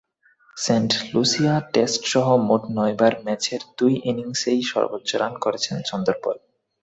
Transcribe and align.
Saint 0.57 0.91
Lucia 1.13 1.53
টেস্টসহ 1.73 2.27
মোট 2.47 2.63
নয়বার 2.77 3.13
ম্যাচের 3.25 3.61
দুই 3.77 3.93
ইনিংসেই 4.09 4.61
সর্বোচ্চ 4.71 5.09
রান 5.15 5.33
করেছেন 5.43 5.75
চন্দরপল। 5.89 6.35